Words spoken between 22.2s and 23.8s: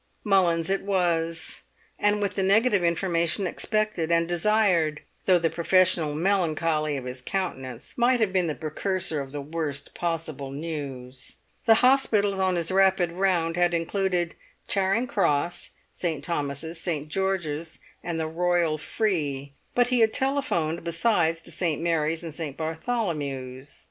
and St. Bartholomew's.